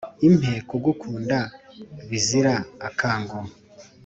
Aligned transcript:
Impe 0.27 0.53
kugukunda 0.69 1.37
bizira 2.09 2.53
akango 2.87 3.37